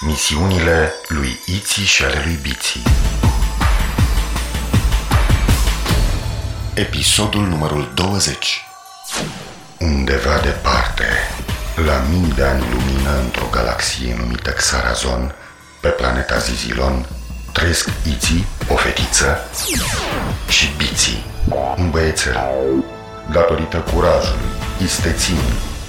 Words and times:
Misiunile 0.00 0.92
lui 1.08 1.40
Iți 1.46 1.80
și 1.80 2.04
ale 2.04 2.22
lui 2.24 2.38
Biții 2.42 2.82
Episodul 6.74 7.46
numărul 7.46 7.90
20 7.94 8.66
Undeva 9.78 10.38
departe, 10.42 11.04
la 11.86 12.02
mii 12.10 12.32
de 12.32 12.44
ani 12.44 12.60
lumină 12.60 13.18
într-o 13.22 13.46
galaxie 13.50 14.16
numită 14.18 14.50
Xarazon, 14.50 15.34
pe 15.80 15.88
planeta 15.88 16.38
Zizilon, 16.38 17.06
trăiesc 17.52 17.88
Iți, 18.16 18.44
o 18.68 18.74
fetiță, 18.74 19.38
și 20.48 20.72
Biții, 20.76 21.24
un 21.76 21.90
băiețel. 21.90 22.36
Datorită 23.32 23.76
curajului, 23.76 24.50
isteții 24.82 25.40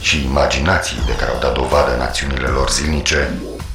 și 0.01 0.23
imaginației 0.23 1.01
de 1.05 1.15
care 1.15 1.31
au 1.31 1.39
dat 1.39 1.53
dovadă 1.53 1.93
în 1.93 2.01
acțiunile 2.01 2.47
lor 2.47 2.69
zilnice, 2.69 3.29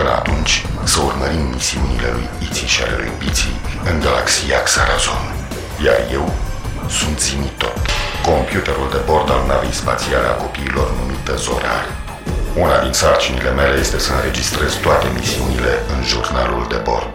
Până 0.00 0.14
atunci, 0.22 0.64
să 0.92 0.98
urmărim 1.08 1.44
misiunile 1.56 2.08
lui 2.16 2.28
Iții 2.46 2.66
și 2.74 2.82
ale 2.82 2.96
lui 3.02 3.12
Biții 3.18 3.56
în 3.90 4.00
galaxia 4.00 4.62
Xarazon. 4.62 5.24
Iar 5.84 6.00
eu 6.12 6.34
sunt 6.98 7.18
Zimitot, 7.20 7.76
computerul 8.28 8.88
de 8.94 9.00
bord 9.08 9.30
al 9.30 9.42
navei 9.46 9.80
spațiale 9.82 10.26
a 10.26 10.40
copiilor 10.44 10.88
numită 10.98 11.34
Zorar. 11.44 11.84
Una 12.62 12.76
din 12.84 12.92
sarcinile 12.92 13.50
mele 13.50 13.76
este 13.84 13.98
să 13.98 14.10
înregistrez 14.12 14.72
toate 14.74 15.06
misiunile 15.18 15.72
în 15.94 16.00
jurnalul 16.12 16.66
de 16.72 16.80
bord. 16.88 17.14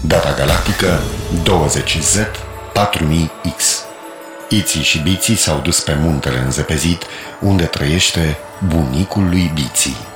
Data 0.00 0.32
galactică 0.40 0.90
20Z 1.48 2.14
4000X 2.78 3.60
Iții 4.48 4.82
și 4.82 4.98
Biții 4.98 5.36
s-au 5.36 5.58
dus 5.58 5.80
pe 5.80 5.94
muntele 6.00 6.38
înzepezit 6.38 7.02
unde 7.40 7.64
trăiește 7.64 8.38
bunicul 8.74 9.24
lui 9.28 9.50
Biții. 9.54 10.12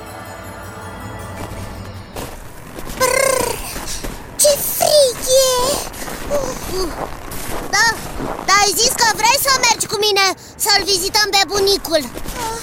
Mine 10.05 10.25
să-l 10.63 10.81
vizităm 10.91 11.27
pe 11.35 11.41
bunicul. 11.51 12.03
Ah, 12.45 12.59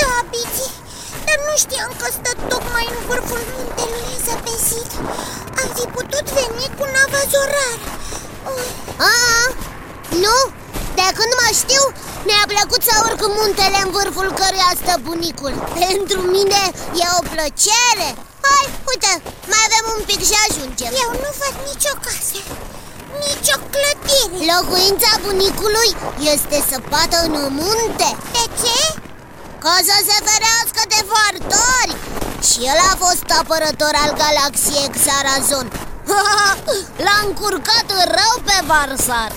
Da, 0.00 0.12
Bici, 0.32 0.66
dar 1.26 1.38
nu 1.46 1.54
știam 1.64 1.92
că 2.00 2.06
stă 2.16 2.32
tocmai 2.52 2.86
în 2.94 2.98
vârful 3.08 3.42
muntelui 3.54 4.14
zăpezit 4.26 4.90
Am 5.60 5.68
fi 5.76 5.84
putut 5.96 6.26
veni 6.36 6.66
cu 6.78 6.84
nava 6.94 7.22
zorar 7.32 7.78
oh, 8.50 8.66
Aa, 9.10 9.46
nu, 10.24 10.36
de 10.98 11.06
când 11.18 11.32
mă 11.40 11.48
știu, 11.62 11.82
mi-a 12.26 12.44
plăcut 12.52 12.82
să 12.88 12.94
urc 13.06 13.20
muntele 13.38 13.78
în 13.84 13.90
vârful 13.96 14.28
căruia 14.38 14.72
stă 14.80 14.94
bunicul. 15.06 15.54
Pentru 15.80 16.18
mine 16.36 16.62
e 17.02 17.04
o 17.18 17.20
plăcere. 17.32 18.08
Hai, 18.48 18.66
uite, 18.90 19.12
mai 19.50 19.62
avem 19.68 19.84
un 19.96 20.02
pic 20.08 20.20
și 20.28 20.36
ajungem. 20.46 20.90
Eu 21.04 21.10
nu 21.22 21.30
văd 21.40 21.54
nicio 21.68 21.94
casă, 22.04 22.40
nicio 23.24 23.56
clădire 23.72 23.97
Locuința 24.52 25.10
bunicului 25.24 25.90
este 26.32 26.64
săpată 26.70 27.16
în 27.26 27.32
munte. 27.60 28.10
De 28.32 28.44
ce? 28.60 28.78
Ca 29.58 29.76
să 29.88 29.96
se 30.08 30.16
ferească 30.28 30.82
de 30.92 31.00
vartori. 31.12 31.94
Și 32.48 32.58
el 32.70 32.78
a 32.92 32.94
fost 33.04 33.26
apărător 33.40 33.94
al 34.04 34.12
galaxiei 34.22 34.90
Xarazon. 34.96 35.66
L-a 37.04 37.18
încurcat 37.26 37.86
rău 38.16 38.34
pe 38.44 38.56
Varsar. 38.66 39.32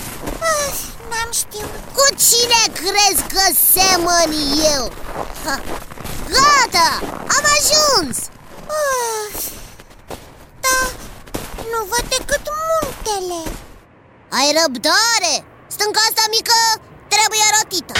Ah, 0.54 0.74
N-am 1.10 1.30
știut. 1.40 1.72
Cu 1.96 2.04
cine 2.26 2.60
crezi 2.80 3.22
că 3.32 3.44
semăn 3.72 4.30
eu? 4.74 4.84
Ha, 5.44 5.60
Gata, 6.34 6.88
am 7.36 7.44
ajuns. 7.58 8.16
Oh, 8.78 9.42
Da, 10.64 10.78
nu 11.70 11.78
văd 11.90 12.04
decât 12.16 12.42
muntele 12.68 13.42
Ai 14.38 14.48
răbdare! 14.60 15.34
Stânca 15.74 16.00
asta 16.08 16.24
mică 16.36 16.58
trebuie 17.14 17.46
rotită. 17.56 17.94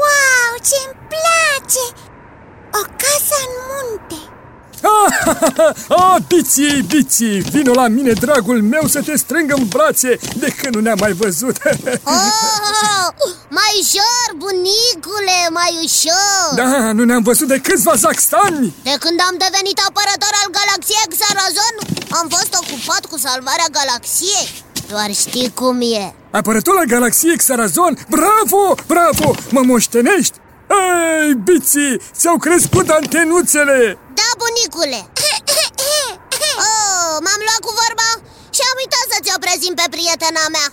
Wow, 0.00 0.52
ce-mi 0.68 0.96
place! 1.12 1.84
O 2.80 2.82
casă 3.02 3.36
în 3.46 3.52
munte. 3.68 4.18
Ah, 5.88 6.16
biții, 6.28 6.82
biții, 6.82 7.38
vino 7.40 7.72
la 7.72 7.88
mine, 7.88 8.12
dragul 8.12 8.62
meu, 8.62 8.86
să 8.86 9.02
te 9.02 9.16
strâng 9.16 9.52
în 9.56 9.66
brațe 9.68 10.18
de 10.36 10.54
când 10.62 10.74
nu 10.74 10.80
ne-am 10.80 10.98
mai 11.00 11.12
văzut. 11.12 11.56
Oh, 12.04 13.30
Mai 13.58 13.72
ușor, 13.82 14.28
bunicule, 14.44 15.38
mai 15.58 15.72
ușor. 15.86 16.48
Da, 16.60 16.92
nu 16.96 17.02
ne-am 17.04 17.22
văzut 17.30 17.48
de 17.48 17.58
câțiva 17.66 17.94
zaxtani. 18.04 18.74
De 18.90 18.94
când 19.04 19.18
am 19.28 19.36
devenit 19.44 19.78
apărător 19.88 20.34
al 20.42 20.48
galaxiei 20.58 21.08
Xarazon 21.14 21.74
Am 22.20 22.26
fost 22.36 22.52
ocupat 22.60 23.02
cu 23.10 23.16
salvarea 23.26 23.68
galaxiei. 23.78 24.48
Doar 24.90 25.10
știi 25.22 25.50
cum 25.60 25.76
e. 25.80 26.04
Apărător 26.40 26.76
al 26.78 26.88
galaxiei 26.94 27.36
Xarazon, 27.42 27.92
bravo, 28.16 28.62
bravo, 28.92 29.28
mă 29.54 29.62
moștenești. 29.70 30.36
Ei, 30.80 31.34
biții, 31.46 31.94
ți-au 32.18 32.36
crescut 32.46 32.88
antenuțele. 32.88 33.78
Da, 34.18 34.28
bunicule. 34.42 35.00
Oh, 36.66 37.14
M-am 37.24 37.40
luat 37.46 37.60
cu 37.66 37.72
vorba 37.82 38.08
și 38.56 38.62
am 38.70 38.76
uitat 38.82 39.06
să 39.12 39.18
ți-o 39.24 39.38
prezint 39.44 39.74
pe 39.80 39.86
prietena 39.94 40.44
mea. 40.54 40.68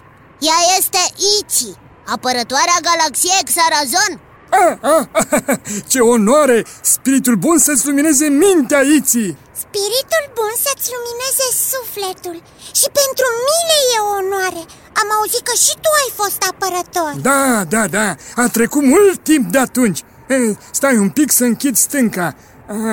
Ea 0.50 0.60
este 0.78 1.02
Ichi, 1.38 1.72
apărătoarea 2.16 2.84
galaxiei 2.88 3.48
Xarazon 3.50 4.12
ah, 4.50 4.74
ah, 4.94 5.06
ah, 5.48 5.58
Ce 5.88 6.00
onoare! 6.00 6.66
Spiritul 6.82 7.36
bun 7.36 7.58
să-ți 7.58 7.86
lumineze 7.88 8.28
mintea, 8.28 8.82
Iții! 8.98 9.38
Spiritul 9.64 10.24
bun 10.38 10.54
să-ți 10.66 10.90
lumineze 10.96 11.48
sufletul. 11.72 12.38
Și 12.80 12.88
pentru 13.00 13.28
mine 13.50 13.78
e 13.94 13.98
o 14.08 14.10
onoare. 14.22 14.64
Am 15.02 15.10
auzit 15.18 15.44
că 15.50 15.56
și 15.66 15.74
tu 15.84 15.90
ai 16.02 16.10
fost 16.22 16.40
apărător. 16.52 17.14
Da, 17.30 17.64
da, 17.76 17.88
da, 17.88 18.16
a 18.36 18.48
trecut 18.48 18.84
mult 18.84 19.24
timp 19.24 19.52
de 19.52 19.58
atunci. 19.58 20.00
Ei, 20.30 20.58
Stai 20.72 20.98
un 20.98 21.10
pic 21.10 21.32
să 21.32 21.44
închid 21.44 21.76
stânca. 21.76 22.36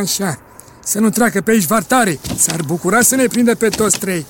Așa, 0.00 0.38
să 0.84 0.98
nu 0.98 1.10
treacă 1.10 1.41
pe 1.41 1.50
aici 1.50 1.66
vartare. 1.66 2.19
S-ar 2.38 2.60
bucura 2.66 3.00
să 3.03 3.15
ne 3.15 3.27
prindă 3.27 3.54
pe 3.54 3.69
toți 3.69 3.98
trei. 3.98 4.27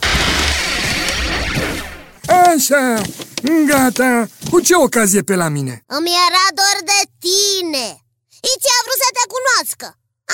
Așa, 2.55 3.01
gata. 3.73 4.27
Cu 4.51 4.61
ce 4.61 4.75
ocazie 4.87 5.23
pe 5.23 5.35
la 5.43 5.49
mine? 5.57 5.75
Îmi 5.97 6.13
era 6.29 6.45
dor 6.61 6.79
de 6.93 7.01
tine. 7.25 7.87
Ichi 8.53 8.71
a 8.77 8.81
vrut 8.85 9.01
să 9.05 9.11
te 9.17 9.25
cunoască. 9.35 9.87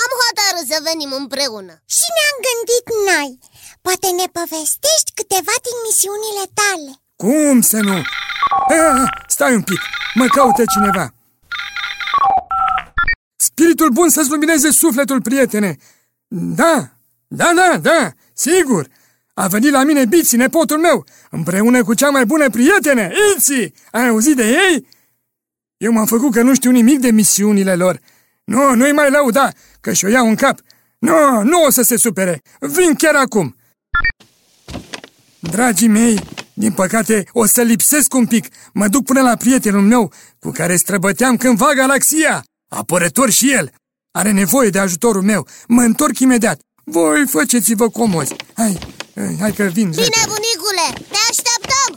Am 0.02 0.10
hotărât 0.20 0.66
să 0.72 0.78
venim 0.88 1.10
împreună. 1.22 1.74
Și 1.96 2.06
ne-am 2.16 2.36
gândit 2.46 2.86
noi. 3.10 3.30
Poate 3.86 4.08
ne 4.20 4.26
povestești 4.38 5.14
câteva 5.18 5.54
din 5.66 5.76
misiunile 5.86 6.44
tale. 6.60 6.90
Cum 7.22 7.56
să 7.70 7.78
nu? 7.88 7.98
Ah, 8.78 9.06
stai 9.34 9.54
un 9.54 9.62
pic, 9.62 9.80
mă 10.14 10.26
caută 10.26 10.62
cineva. 10.74 11.14
Spiritul 13.36 13.90
bun 13.90 14.08
să-ți 14.08 14.30
lumineze 14.30 14.70
sufletul, 14.70 15.22
prietene. 15.22 15.76
Da, 16.60 16.88
da, 17.26 17.52
da, 17.54 17.78
da, 17.78 18.10
sigur 18.32 18.87
A 19.34 19.46
venit 19.46 19.70
la 19.70 19.84
mine 19.84 20.05
Biții, 20.05 20.37
nepotul 20.37 20.79
meu 20.79 21.05
Împreună 21.31 21.84
cu 21.84 21.94
cea 21.94 22.11
mai 22.11 22.26
bună 22.26 22.50
prietene, 22.50 23.12
Iții 23.37 23.75
Ai 23.90 24.08
auzit 24.08 24.37
de 24.37 24.44
ei? 24.44 24.87
Eu 25.82 25.93
m-am 25.93 26.06
făcut 26.06 26.32
că 26.32 26.43
nu 26.43 26.55
știu 26.55 26.70
nimic 26.70 26.99
de 26.99 27.11
misiunile 27.11 27.75
lor. 27.75 28.00
Nu, 28.44 28.75
nu-i 28.75 28.93
mai 28.93 29.11
lăuda, 29.11 29.50
că 29.81 29.93
și-o 29.93 30.08
iau 30.08 30.29
în 30.29 30.34
cap. 30.34 30.58
Nu, 30.99 31.43
nu 31.43 31.62
o 31.62 31.70
să 31.70 31.82
se 31.82 31.96
supere. 31.96 32.43
Vin 32.61 32.94
chiar 32.94 33.14
acum. 33.14 33.56
Dragii 35.38 35.88
mei, 35.88 36.20
din 36.55 36.73
păcate 36.73 37.25
o 37.32 37.46
să 37.46 37.62
lipsesc 37.62 38.14
un 38.14 38.26
pic. 38.26 38.46
Mă 38.73 38.88
duc 38.88 39.05
până 39.05 39.20
la 39.20 39.37
prietenul 39.37 39.82
meu 39.82 40.12
Cu 40.38 40.50
care 40.50 40.76
străbăteam 40.76 41.37
cândva 41.37 41.73
galaxia. 41.75 42.44
Apărător 42.69 43.31
și 43.31 43.52
el. 43.52 43.70
Are 44.11 44.31
nevoie 44.31 44.70
de 44.70 44.78
ajutorul 44.78 45.23
meu. 45.23 45.46
Mă 45.69 45.82
întorc 45.82 46.19
imediat. 46.19 46.61
Voi 46.85 47.26
faceți-vă 47.26 47.88
comozi. 47.88 48.35
Hai, 48.55 48.78
hai 49.14 49.53
că 49.53 49.62
vin 49.62 49.91
Bine, 49.91 50.05
repede. 50.05 50.26
bunicule, 50.32 50.87
ne 51.12 51.19
așteptăm! 51.31 51.91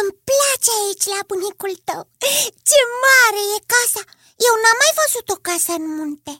Îmi 0.00 0.14
place 0.28 0.70
aici 0.80 1.06
la 1.14 1.20
bunicul 1.30 1.74
tău. 1.88 2.02
Ce 2.68 2.80
mare 3.04 3.40
e 3.56 3.58
casa! 3.74 4.02
Eu 4.46 4.54
n-am 4.62 4.78
mai 4.82 4.92
văzut 5.00 5.26
o 5.34 5.38
casă 5.48 5.72
în 5.80 5.86
munte. 5.96 6.34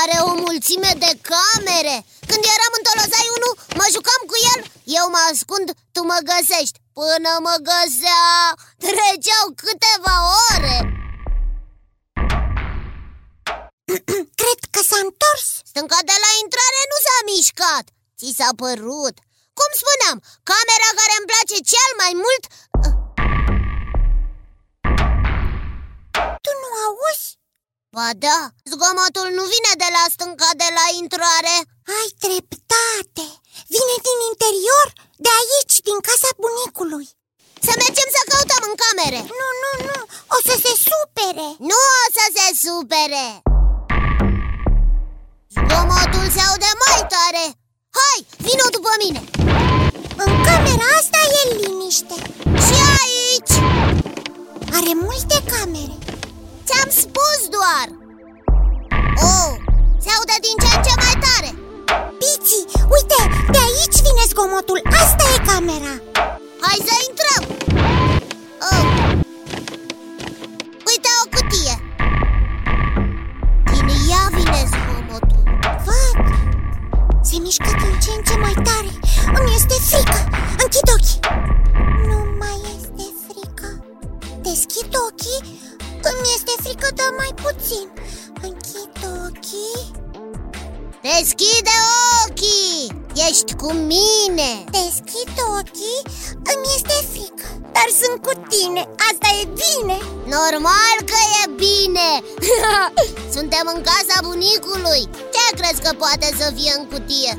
Are 0.00 0.16
o 0.30 0.32
mulțime 0.46 0.90
de 1.04 1.12
camere. 1.30 1.96
Când 2.30 2.42
eram 2.54 2.72
în 2.78 2.82
Tolozai 2.86 3.28
1, 3.38 3.48
mă 3.78 3.86
jucam 3.94 4.22
cu 4.30 4.36
el. 4.52 4.60
Eu 4.98 5.06
mă 5.14 5.20
ascund, 5.30 5.68
tu 5.94 6.00
mă 6.10 6.18
găsești. 6.30 6.78
Până 6.98 7.30
mă 7.46 7.56
găsea, 7.70 8.22
treceau 8.84 9.44
câteva 9.62 10.14
ore 10.50 10.76
Cred 14.40 14.60
că 14.74 14.80
s-a 14.88 14.98
întors. 15.06 15.46
Stânca 15.70 15.98
de 16.10 16.16
la 16.24 16.30
intrare 16.42 16.82
nu 16.90 16.98
s-a 17.04 17.16
mișcat. 17.30 17.84
Ți 18.18 18.36
s-a 18.38 18.50
părut. 18.62 19.16
Cum 19.58 19.70
spuneam, 19.82 20.18
camera 20.50 20.90
care 21.00 21.14
îmi 21.16 21.30
place 21.32 21.56
cel 21.72 21.90
mai 22.02 22.12
mult 22.24 22.42
Tu 26.44 26.50
nu 26.62 26.68
auzi? 26.86 27.26
Ba 27.96 28.08
da, 28.26 28.40
zgomotul 28.70 29.28
nu 29.38 29.44
vine 29.54 29.72
de 29.82 29.88
la 29.96 30.04
stânca 30.14 30.50
de 30.62 30.68
la 30.78 30.86
intrare. 31.02 31.56
Ai 31.98 32.08
dreptate. 32.24 33.26
Vine 33.74 33.96
din 34.06 34.18
interior, 34.30 34.86
de 35.24 35.30
aici, 35.40 35.76
din 35.88 35.98
casa 36.08 36.30
bunicului. 36.42 37.06
Să 37.66 37.72
mergem 37.82 38.08
să 38.16 38.20
căutăm 38.30 38.62
în 38.70 38.76
camere. 38.82 39.20
Nu, 39.40 39.48
nu, 39.62 39.72
nu, 39.88 39.98
o 40.36 40.38
să 40.46 40.54
se 40.64 40.72
supere. 40.88 41.48
Nu 41.70 41.78
o 42.02 42.04
să 42.16 42.24
se 42.36 42.46
supere 42.64 43.26
Zgomotul 45.74 46.26
se 46.34 46.42
aude 46.48 46.70
mai 46.84 47.00
tare. 47.14 47.44
Hai, 47.98 48.18
vină 48.46 48.66
după 48.76 48.92
mine. 49.02 49.20
În 50.24 50.32
camera 50.46 50.86
asta 51.00 51.20
e 51.38 51.42
liniște. 51.60 52.16
Și 52.64 52.76
aici. 53.02 53.54
Are 54.76 54.92
multe 55.06 55.36
camere. 55.52 55.96
Ți-am 56.66 56.90
spus 57.02 57.38
doar. 57.56 57.86
Oh, 59.30 59.52
se 60.02 60.10
aude 60.16 60.36
din 60.46 60.56
ce 60.62 60.70
în 60.76 60.82
ce 60.86 60.94
mai 61.02 61.16
tare. 61.26 61.50
Pici, 62.20 62.56
uite, 62.96 63.20
de 63.54 63.60
aici 63.68 63.98
vine 64.06 64.24
zgomotul. 64.30 64.80
Asta 65.02 65.24
e 65.34 65.46
camera. 65.50 65.94
Hai 66.64 66.78
să 66.88 66.94
intrăm. 67.08 67.42
Oh. 68.70 68.93
Se 77.34 77.40
mișcă 77.40 77.70
din 77.82 77.98
ce 78.04 78.10
în 78.16 78.22
ce 78.28 78.36
mai 78.36 78.54
tare. 78.68 78.92
Îmi 79.38 79.54
este 79.54 79.76
frică. 79.88 80.20
Închid 80.62 80.88
ochii. 80.94 81.20
Nu 82.08 82.18
mai 82.40 82.58
este 82.76 83.06
frică. 83.24 83.68
Deschid 84.42 84.90
ochii. 85.06 85.40
Îmi 86.08 86.28
este 86.36 86.52
frică, 86.62 86.88
dar 86.98 87.10
mai 87.20 87.32
puțin. 87.44 87.86
Închid 88.48 88.92
ochii. 89.24 89.82
Deschide 91.02 91.76
ochii! 92.22 93.02
Ești 93.28 93.54
cu 93.54 93.72
mine! 93.72 94.50
Deschid 94.70 95.30
ochii. 95.58 96.00
Îmi 96.52 96.68
este 96.76 96.96
frică 97.12 97.63
Dar 97.76 97.88
sunt 98.00 98.16
cu 98.26 98.32
tine 98.52 98.82
Asta 99.10 99.28
e 99.40 99.42
bine 99.62 99.98
Normal 100.36 100.96
că 101.10 101.18
e 101.40 101.44
bine! 101.64 102.10
Suntem 103.36 103.64
în 103.74 103.80
casa 103.90 104.16
bunicului 104.28 105.02
Ce 105.34 105.44
crezi 105.58 105.80
că 105.84 105.90
poate 106.02 106.28
să 106.38 106.46
fie 106.56 106.72
în 106.78 106.84
cutie? 106.92 107.32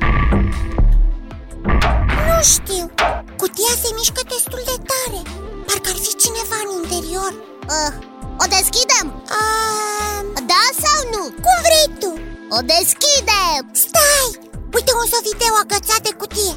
Nu 2.28 2.38
știu 2.54 2.84
Cutia 3.40 3.74
se 3.82 3.90
mișcă 3.98 4.22
destul 4.34 4.62
de 4.70 4.76
tare 4.90 5.20
Parcă 5.66 5.88
ar 5.92 5.98
fi 6.04 6.12
cineva 6.24 6.56
în 6.64 6.70
interior 6.80 7.32
Uh, 7.76 7.92
o 8.42 8.46
deschidem? 8.56 9.06
um, 9.38 10.24
Da 10.52 10.62
sau 10.82 10.98
nu? 11.14 11.22
Cum 11.44 11.56
vrei 11.66 11.88
tu 12.00 12.12
O 12.56 12.58
deschidem! 12.74 13.62
Stai! 13.84 14.28
Uite 14.76 14.92
un 15.02 15.08
video 15.28 15.54
agățat 15.62 16.00
de 16.08 16.12
cutie 16.20 16.54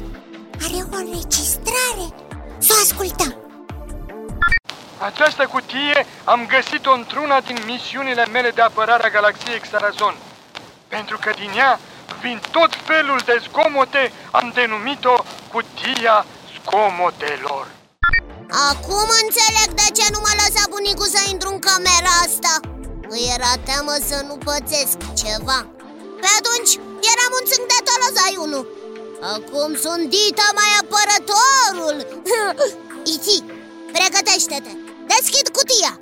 Are 0.64 0.78
o 0.92 0.96
înregistrare 1.02 2.06
Să 2.58 2.70
o 2.76 2.80
ascultăm 2.84 3.39
Această 4.98 5.46
cutie 5.46 6.06
am 6.24 6.46
găsit-o 6.46 6.92
într-una 6.92 7.40
din 7.40 7.58
misiunile 7.66 8.26
mele 8.26 8.50
de 8.50 8.60
apărare 8.60 9.06
a 9.06 9.10
galaxiei 9.10 9.60
Xarazon. 9.60 10.16
Pentru 10.88 11.18
că 11.18 11.30
din 11.36 11.52
ea 11.56 11.80
vin 12.20 12.40
tot 12.50 12.74
felul 12.84 13.20
de 13.24 13.42
zgomote, 13.44 14.12
am 14.30 14.50
denumit-o 14.54 15.14
cutia 15.52 16.26
zgomotelor. 16.54 17.66
Acum 18.70 19.08
înțeleg 19.24 19.68
de 19.82 19.88
ce 19.96 20.06
nu 20.14 20.20
mă 20.24 20.32
lăsa 20.42 20.62
bunicul 20.74 21.08
să 21.14 21.20
intru 21.32 21.48
în 21.52 21.58
camera 21.68 22.12
asta 22.26 22.54
Îi 23.14 23.24
era 23.36 23.52
teamă 23.68 23.94
să 24.08 24.18
nu 24.28 24.36
pățesc 24.48 24.96
ceva 25.22 25.58
Pe 26.22 26.28
atunci 26.38 26.72
eram 27.12 27.32
un 27.38 27.44
țânc 27.50 27.64
de 27.72 27.78
tolozai 27.88 28.34
1 28.38 28.66
Acum 29.34 29.70
sunt 29.84 30.04
dita 30.14 30.48
mai 30.60 30.70
apărătorul 30.82 31.96
Iti, 33.14 33.38
pregătește-te. 33.96 34.72
Deschid 35.12 35.46
cutia. 35.56 35.92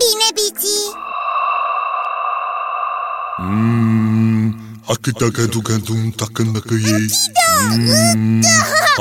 Bine, 0.00 0.28
Biții 0.36 0.86
Mmm, 3.38 4.54
Akita 4.92 5.26
kadu 5.36 5.60
kadu 5.62 5.94
takan 6.16 6.48
naka 6.54 6.74
ye. 6.74 6.96
Mmm, 7.70 8.42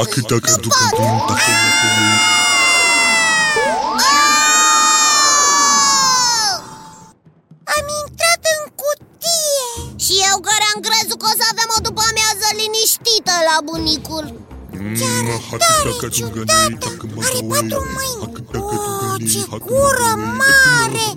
Akita 0.01 0.37
kadu 0.45 0.69
kadu 0.69 0.69
takan 0.69 1.09
naka 1.17 1.35
ye. 1.45 1.55
Am 7.75 7.85
intrat 8.03 8.43
în 8.55 8.61
cutie. 8.81 9.67
Și 10.05 10.13
eu 10.29 10.37
care 10.47 10.65
am 10.73 10.79
crezut 10.87 11.17
că 11.21 11.27
o 11.31 11.35
să 11.39 11.45
avem 11.51 11.69
o 11.77 11.79
după 11.87 12.01
amiază 12.09 12.47
liniștită 12.59 13.33
la 13.49 13.57
bunicul 13.69 14.25
Mmm, 14.81 15.41
Tare 15.57 16.09
ciudată 16.09 16.87
Are 17.21 17.39
patru 17.47 17.85
mâini 17.95 18.39
Oh, 18.53 19.17
ce 19.31 19.45
gură 19.49 20.11
mare 20.15 21.07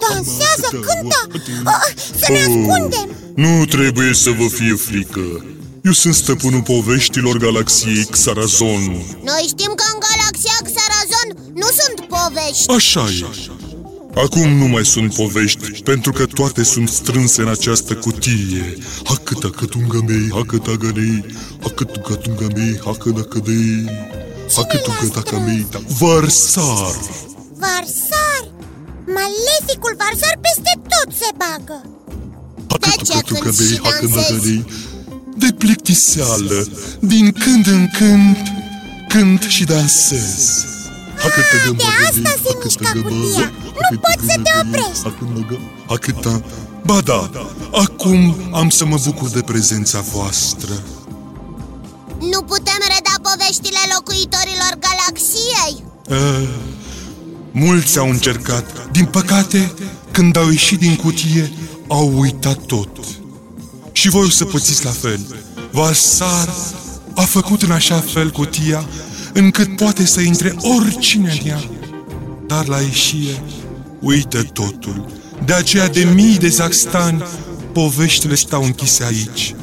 Dansează, 0.00 0.68
cântă 0.70 1.26
oh, 1.64 1.86
Să 2.18 2.26
ne 2.32 2.38
ascundem 2.38 3.10
Nu 3.34 3.64
trebuie 3.64 4.12
să 4.14 4.30
vă 4.30 4.48
fie 4.48 4.74
frică. 4.74 5.44
Eu 5.84 5.92
sunt 5.92 6.14
stăpânul 6.14 6.62
poveștilor 6.62 7.36
galaxiei 7.36 8.04
Xarazon. 8.04 8.84
Noi 9.22 9.44
știm 9.46 9.72
că 9.76 9.84
în 9.92 9.98
galaxia 10.08 10.56
Xarazon 10.62 11.52
nu 11.54 11.66
sunt 11.78 12.08
povești 12.08 12.70
Așa 12.70 13.04
e. 13.08 13.57
Acum 14.24 14.48
nu 14.48 14.66
mai 14.66 14.84
sunt 14.84 15.14
povești, 15.14 15.82
pentru 15.82 16.12
că 16.12 16.26
toate 16.26 16.62
sunt 16.62 16.88
strânse 16.88 17.42
în 17.42 17.48
această 17.48 17.94
cutie. 17.94 18.76
Hakata 19.04 19.50
katunga 19.50 19.98
mei, 20.06 20.28
hakata 20.32 20.72
ganei, 20.72 21.24
hakatu 21.62 22.00
katunga 22.00 22.46
mei, 22.54 22.80
hakana 22.84 23.22
kadei, 23.22 23.84
hakatu 24.56 24.90
kataka 25.00 25.38
mei, 25.38 25.66
Varsar. 25.98 26.96
Varsar 27.62 28.42
Maleficul 29.06 29.94
Varsar 29.98 30.38
peste 30.40 30.72
tot 30.88 31.16
se 31.16 31.30
bagă 31.36 31.78
Hakatu 32.68 33.04
ce 33.04 33.12
katunga 33.12 33.40
cânti 33.42 33.62
mei, 33.62 33.70
și 33.70 33.80
hakana 33.82 34.14
dansezi? 34.14 34.40
ganei. 34.40 34.64
De 35.36 35.54
plictiseală, 35.58 36.68
din 37.00 37.32
când 37.32 37.66
în 37.66 37.88
când, 37.98 38.36
cânt 39.08 39.42
și 39.42 39.64
dansez. 39.64 40.64
Hakata 41.16 41.72
de 41.76 41.84
asta 42.08 42.34
se 42.42 42.58
mișcă 42.64 43.00
cutia. 43.02 43.52
Nu 43.90 43.98
poți 43.98 44.26
să 44.32 44.40
te 44.42 44.50
oprești. 44.60 45.02
Hakata, 45.86 46.42
ba 46.84 47.00
da, 47.00 47.30
acum 47.72 48.34
am 48.52 48.68
să 48.68 48.84
mă 48.86 48.98
bucur 49.04 49.28
de 49.28 49.42
prezența 49.42 50.00
voastră. 50.00 50.72
Nu 52.18 52.42
putem 52.42 52.80
reda 52.94 53.14
poveștile 53.22 53.78
locuitorilor 53.94 54.72
galaxiei 54.86 55.86
Uh, 56.10 56.48
mulți 57.52 57.98
au 57.98 58.08
încercat. 58.08 58.90
Din 58.90 59.04
păcate, 59.04 59.72
când 60.10 60.36
au 60.36 60.50
ieșit 60.50 60.78
din 60.78 60.96
cutie, 60.96 61.52
au 61.88 62.18
uitat 62.18 62.58
tot. 62.66 62.88
Și 63.92 64.08
voi 64.08 64.24
o 64.24 64.30
să 64.30 64.44
pățiți 64.44 64.84
la 64.84 64.90
fel. 64.90 65.20
Vasar 65.70 66.54
a 67.14 67.20
făcut 67.22 67.62
în 67.62 67.70
așa 67.70 68.00
fel 68.00 68.30
cutia 68.30 68.88
încât 69.32 69.76
poate 69.76 70.06
să 70.06 70.20
intre 70.20 70.54
oricine 70.78 71.38
în 71.40 71.48
ea. 71.48 71.60
Dar 72.46 72.66
la 72.66 72.80
ieșire 72.80 73.42
uită 74.00 74.42
totul. 74.52 75.06
De 75.44 75.52
aceea 75.52 75.88
de 75.88 76.04
mii 76.14 76.38
de 76.38 76.48
zaxtani 76.48 77.24
poveștile 77.72 78.34
stau 78.34 78.64
închise 78.64 79.04
aici. 79.04 79.54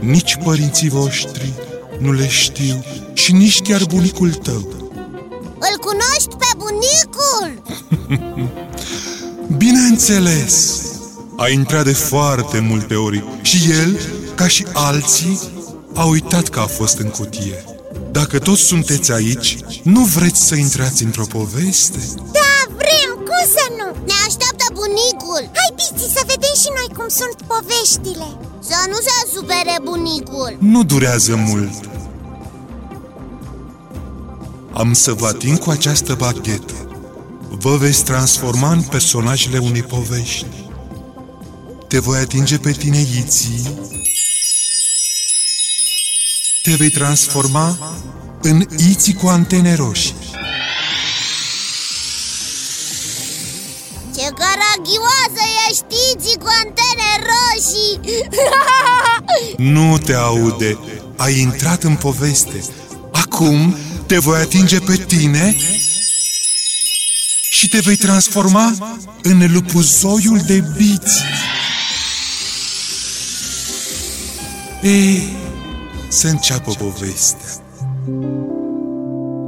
Nici 0.00 0.36
părinții 0.44 0.88
voștri 0.88 1.52
nu 1.98 2.12
le 2.12 2.28
știu 2.28 2.84
și 3.12 3.32
nici 3.32 3.62
chiar 3.62 3.84
bunicul 3.84 4.32
tău. 4.32 4.68
Îl 5.58 5.78
cunoști 5.80 6.36
pe 6.38 6.46
bunicul? 6.56 7.62
Bineînțeles! 9.62 10.80
A 11.36 11.48
intrat 11.48 11.84
de 11.84 11.92
foarte 11.92 12.58
multe 12.58 12.94
ori 12.94 13.24
și 13.42 13.70
el, 13.70 14.00
ca 14.34 14.48
și 14.48 14.66
alții, 14.72 15.40
a 15.94 16.04
uitat 16.04 16.48
că 16.48 16.60
a 16.60 16.66
fost 16.66 16.98
în 16.98 17.08
cutie. 17.08 17.64
Dacă 18.10 18.38
toți 18.38 18.62
sunteți 18.62 19.12
aici, 19.12 19.58
nu 19.82 20.00
vreți 20.00 20.46
să 20.46 20.54
intrați 20.54 21.02
într-o 21.04 21.24
poveste? 21.24 21.98
Da, 22.32 22.40
vrem, 22.40 22.41
cum 23.42 23.50
să 23.58 23.66
nu? 23.78 24.04
Ne 24.06 24.12
așteaptă 24.26 24.66
bunicul 24.72 25.50
Hai, 25.58 25.70
Biți, 25.74 26.12
să 26.14 26.22
vedem 26.26 26.54
și 26.62 26.70
noi 26.78 26.96
cum 26.96 27.08
sunt 27.08 27.36
poveștile 27.52 28.28
Să 28.68 28.76
nu 28.88 28.98
se 29.06 29.16
supere 29.34 29.76
bunicul 29.82 30.56
Nu 30.58 30.84
durează 30.84 31.36
mult. 31.36 31.90
Am 34.72 34.92
să 34.92 35.12
vă 35.12 35.26
ating 35.26 35.58
cu 35.58 35.70
această 35.70 36.14
baghetă. 36.14 36.74
Vă 37.48 37.76
veți 37.76 38.04
transforma 38.04 38.70
în 38.70 38.82
personajele 38.82 39.58
unei 39.58 39.82
povești. 39.82 40.46
Te 41.88 41.98
voi 41.98 42.18
atinge 42.18 42.58
pe 42.58 42.72
tine, 42.72 42.98
Iții. 42.98 43.78
Te 46.62 46.74
vei 46.74 46.90
transforma 46.90 47.96
în 48.42 48.66
Iții 48.76 49.14
cu 49.14 49.26
antene 49.26 49.74
roșii. 49.74 50.21
Ce 54.72 54.78
caragioasă 54.78 55.44
ești, 55.68 55.84
Iții, 56.14 56.38
cu 56.38 56.46
antene 56.64 57.10
roșii 57.28 58.00
Nu 59.74 59.98
te 59.98 60.14
aude, 60.14 60.78
ai 61.16 61.40
intrat 61.40 61.82
în 61.82 61.96
poveste. 61.96 62.64
Acum 63.12 63.76
te 64.06 64.18
voi 64.18 64.40
atinge 64.40 64.78
pe 64.78 64.96
tine 64.96 65.56
și 67.50 67.68
te 67.68 67.78
vei 67.78 67.96
transforma 67.96 68.98
în 69.22 69.52
lupuzoiul 69.52 70.40
de 70.46 70.64
biți. 70.76 71.22
Ei, 74.82 75.36
să 76.08 76.28
înceapă 76.28 76.72
povestea. 76.72 77.48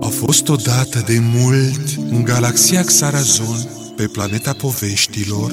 A 0.00 0.08
fost 0.08 0.48
odată 0.48 1.02
de 1.06 1.18
mult 1.18 1.80
în 2.10 2.24
galaxia 2.24 2.82
Xarazon, 2.82 3.68
pe 3.96 4.06
planeta 4.06 4.52
poveștilor, 4.52 5.52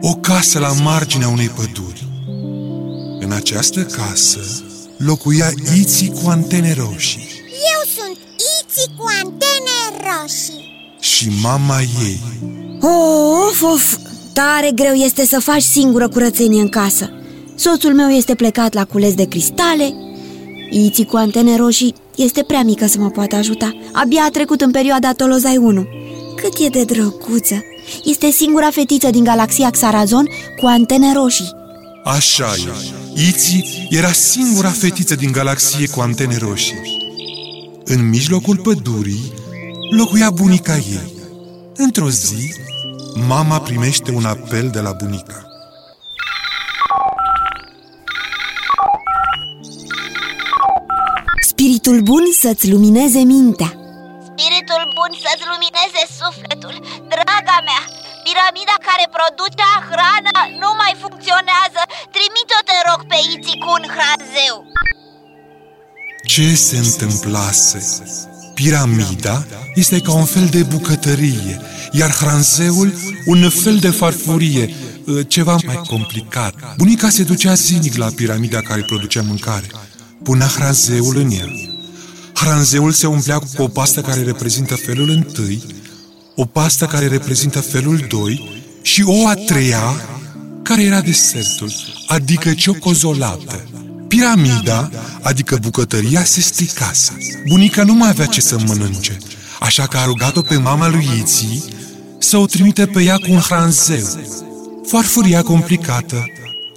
o 0.00 0.14
casă 0.14 0.58
la 0.58 0.72
marginea 0.72 1.28
unei 1.28 1.48
păduri. 1.48 2.06
În 3.20 3.32
această 3.32 3.82
casă 3.82 4.40
locuia 4.96 5.50
Iții 5.76 6.12
cu 6.22 6.28
antene 6.28 6.74
roșii. 6.74 7.28
Eu 7.74 7.90
sunt 7.96 8.18
Iți 8.36 8.90
cu 8.96 9.04
antene 9.22 10.00
roșii. 10.02 10.66
Și 11.00 11.28
mama 11.42 11.80
ei. 11.80 12.20
Of, 12.80 13.62
of, 13.62 13.96
tare 14.32 14.70
greu 14.74 14.94
este 14.94 15.26
să 15.26 15.40
faci 15.40 15.62
singură 15.62 16.08
curățenie 16.08 16.60
în 16.60 16.68
casă. 16.68 17.10
Soțul 17.54 17.94
meu 17.94 18.08
este 18.08 18.34
plecat 18.34 18.74
la 18.74 18.84
cules 18.84 19.14
de 19.14 19.24
cristale. 19.24 19.94
Iții 20.70 21.06
cu 21.06 21.16
antene 21.16 21.56
roșii 21.56 21.94
este 22.16 22.42
prea 22.42 22.62
mică 22.62 22.86
să 22.86 22.98
mă 22.98 23.10
poată 23.10 23.36
ajuta. 23.36 23.78
Abia 23.92 24.22
a 24.22 24.30
trecut 24.30 24.60
în 24.60 24.70
perioada 24.70 25.12
Tolozai 25.12 25.56
1 25.56 25.86
Cât 26.50 26.66
e 26.66 26.68
de 26.68 26.84
drăguță 26.84 27.64
Este 28.04 28.30
singura 28.30 28.70
fetiță 28.70 29.10
din 29.10 29.24
galaxia 29.24 29.70
Xarazon 29.70 30.28
cu 30.60 30.66
antene 30.66 31.12
roșii 31.12 31.52
Așa 32.04 32.54
e. 33.16 33.20
Iții 33.28 33.88
era 33.90 34.12
singura 34.12 34.68
fetiță 34.68 35.14
din 35.14 35.32
galaxie 35.32 35.88
cu 35.88 36.00
antene 36.00 36.36
roșii. 36.36 36.76
În 37.84 38.08
mijlocul 38.08 38.56
pădurii 38.56 39.32
locuia 39.96 40.30
bunica 40.30 40.76
ei. 40.76 41.12
Într-o 41.76 42.10
zi, 42.10 42.54
mama 43.26 43.60
primește 43.60 44.10
un 44.10 44.24
apel 44.24 44.70
de 44.72 44.80
la 44.80 44.92
bunica. 44.92 45.46
Spiritul 51.40 52.00
bun 52.00 52.22
să-ți 52.40 52.70
lumineze 52.70 53.18
mintea 53.18 53.77
care 59.28 59.34
producea 59.36 59.74
hrană 59.90 60.38
nu 60.62 60.70
mai 60.80 60.92
funcționează 61.02 61.82
Trimite-o, 62.14 62.60
te 62.68 62.78
rog, 62.88 63.00
pe 63.10 63.18
Iții 63.34 63.62
cu 63.62 63.70
un 63.78 63.84
hranzeu 63.94 64.56
Ce 66.32 66.54
se 66.54 66.76
întâmplase? 66.76 67.78
Piramida 68.54 69.46
este 69.74 70.00
ca 70.00 70.12
un 70.12 70.24
fel 70.24 70.46
de 70.46 70.62
bucătărie, 70.62 71.60
iar 71.92 72.10
hranzeul 72.10 72.94
un 73.26 73.50
fel 73.50 73.76
de 73.76 73.90
farfurie, 73.90 74.74
ceva 75.28 75.56
mai 75.66 75.80
complicat. 75.86 76.54
Bunica 76.76 77.08
se 77.08 77.22
ducea 77.22 77.54
zilnic 77.54 77.96
la 77.96 78.06
piramida 78.14 78.60
care 78.60 78.82
producea 78.82 79.22
mâncare. 79.22 79.66
Punea 80.22 80.46
hranzeul 80.46 81.16
în 81.16 81.30
ea. 81.30 81.48
Hranzeul 82.34 82.92
se 82.92 83.06
umplea 83.06 83.38
cu 83.38 83.62
o 83.62 83.68
pastă 83.68 84.00
care 84.00 84.22
reprezintă 84.22 84.74
felul 84.76 85.08
întâi, 85.08 85.62
o 86.34 86.44
pastă 86.44 86.86
care 86.86 87.06
reprezintă 87.06 87.60
felul 87.60 87.96
2 88.08 88.57
și 88.88 89.02
o 89.06 89.26
a 89.26 89.34
treia 89.34 90.08
care 90.62 90.82
era 90.82 91.00
desertul, 91.00 91.72
adică 92.06 92.54
ciocozolată. 92.54 93.68
Piramida, 94.08 94.90
adică 95.22 95.58
bucătăria, 95.62 96.24
se 96.24 96.40
stricase. 96.40 97.16
Bunica 97.48 97.84
nu 97.84 97.94
mai 97.94 98.08
avea 98.08 98.26
ce 98.26 98.40
să 98.40 98.56
mănânce, 98.66 99.18
așa 99.60 99.86
că 99.86 99.96
a 99.96 100.04
rugat-o 100.04 100.40
pe 100.40 100.56
mama 100.56 100.88
lui 100.88 101.08
Iții 101.18 101.64
să 102.18 102.36
o 102.36 102.46
trimite 102.46 102.86
pe 102.86 103.02
ea 103.02 103.16
cu 103.16 103.26
un 103.32 103.38
hranzeu. 103.38 104.06
Farfuria 104.86 105.42
complicată, 105.42 106.24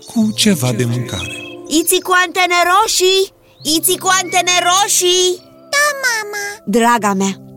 cu 0.06 0.32
ceva 0.36 0.72
de 0.72 0.86
mâncare. 0.86 1.36
Iții 1.68 2.01
cu 2.01 2.12
antene 2.25 2.56
roșii 2.72 3.34
Iții 3.77 3.98
cu 3.98 4.10
antene 4.22 4.51
roșii 4.70 5.39
Da, 5.74 5.86
mama 6.06 6.46
Draga 6.65 7.13
mea, 7.13 7.50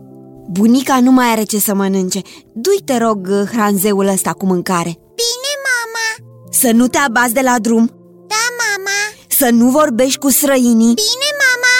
bunica 0.57 0.99
nu 0.99 1.11
mai 1.11 1.27
are 1.31 1.43
ce 1.43 1.59
să 1.59 1.73
mănânce. 1.73 2.21
Du-i, 2.53 2.81
te 2.85 2.97
rog, 2.97 3.19
hranzeul 3.51 4.07
ăsta 4.07 4.31
cu 4.31 4.45
mâncare. 4.45 4.91
Bine, 5.21 5.51
mama. 5.69 6.07
Să 6.61 6.69
nu 6.71 6.87
te 6.87 6.97
abazi 6.97 7.33
de 7.33 7.43
la 7.49 7.55
drum. 7.59 7.85
Da, 8.31 8.45
mama. 8.63 8.99
Să 9.39 9.47
nu 9.59 9.69
vorbești 9.69 10.19
cu 10.19 10.29
străinii. 10.29 10.97
Bine, 11.05 11.29
mama. 11.45 11.75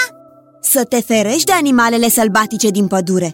Să 0.62 0.82
te 0.84 1.00
ferești 1.02 1.44
de 1.44 1.52
animalele 1.52 2.10
sălbatice 2.10 2.70
din 2.70 2.88
pădure. 2.88 3.30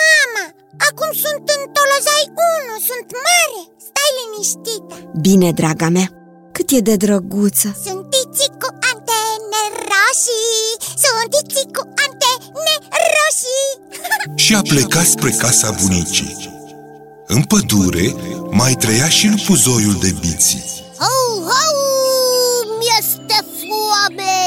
Mama, 0.00 0.44
acum 0.88 1.10
sunt 1.22 1.44
în 1.56 1.62
Tolozai 1.76 2.24
1 2.26 2.78
Sunt 2.88 3.08
mare. 3.26 3.60
Stai 3.86 4.10
liniștită 4.18 4.94
Bine, 5.20 5.48
draga 5.60 5.88
mea, 5.96 6.08
cât 6.52 6.68
e 6.70 6.80
de 6.88 6.96
drăguță. 7.04 7.68
Sunt 7.86 8.06
Iți 8.22 8.46
cu 8.60 8.68
antene 8.90 9.62
roșii 9.88 10.72
Sunt 11.02 11.30
Iți 11.40 11.62
cu 11.74 11.82
antene 11.84 12.05
roșii 13.14 13.70
și 14.34 14.54
a 14.54 14.60
plecat 14.60 15.06
spre 15.06 15.30
casa 15.30 15.70
bunicii. 15.82 16.54
În 17.26 17.42
pădure 17.42 18.14
mai 18.50 18.74
trăia 18.74 19.08
și 19.08 19.26
lupuzoiul 19.28 19.96
de 20.00 20.14
biții. 20.20 20.64
Au, 20.98 21.32
au, 21.64 21.76
mi-este 22.78 23.38
foame 23.58 24.38